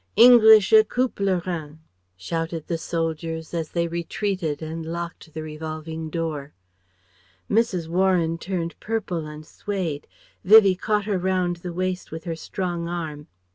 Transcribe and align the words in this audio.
Englische 0.17 0.83
Küpplerin," 0.85 1.77
shouted 2.17 2.65
the 2.65 2.79
soldiers 2.79 3.53
as 3.53 3.69
they 3.69 3.87
retreated 3.87 4.59
and 4.59 4.83
locked 4.83 5.31
the 5.35 5.43
revolving 5.43 6.09
door. 6.09 6.55
Mrs. 7.47 7.87
Warren 7.87 8.39
turned 8.39 8.79
purple 8.79 9.27
and 9.27 9.45
swayed. 9.45 10.07
Vivie 10.43 10.73
caught 10.73 11.05
her 11.05 11.19
round 11.19 11.57
the 11.57 11.71
waist 11.71 12.09
with 12.11 12.23
her 12.23 12.35
strong 12.35 12.87
arm.... 12.87 13.27